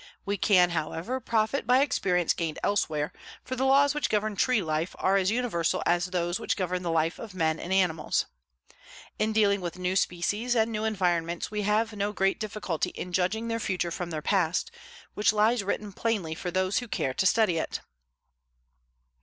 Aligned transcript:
We 0.25 0.35
can, 0.35 0.71
however, 0.71 1.19
profit 1.19 1.67
by 1.67 1.81
experience 1.83 2.33
gained 2.33 2.57
elsewhere, 2.63 3.13
for 3.43 3.55
the 3.55 3.65
laws 3.67 3.93
which 3.93 4.09
govern 4.09 4.35
tree 4.35 4.59
life 4.59 4.95
are 4.97 5.15
as 5.15 5.29
universal 5.29 5.83
as 5.85 6.07
those 6.07 6.39
which 6.39 6.57
govern 6.57 6.81
the 6.81 6.89
life 6.89 7.19
of 7.19 7.35
men 7.35 7.59
and 7.59 7.71
animals. 7.71 8.25
In 9.19 9.31
dealing 9.31 9.61
with 9.61 9.77
new 9.77 9.95
species 9.95 10.55
and 10.55 10.71
new 10.71 10.85
environments 10.85 11.51
we 11.51 11.61
have 11.61 11.93
no 11.93 12.13
great 12.13 12.39
difficulty 12.39 12.89
in 12.89 13.13
judging 13.13 13.47
their 13.47 13.59
future 13.59 13.91
from 13.91 14.09
their 14.09 14.23
past, 14.23 14.71
which 15.13 15.31
lies 15.31 15.63
written 15.63 15.93
plainly 15.93 16.33
for 16.33 16.49
those 16.49 16.79
who 16.79 16.87
care 16.87 17.13
to 17.13 17.27
study 17.27 17.59
it. 17.59 17.81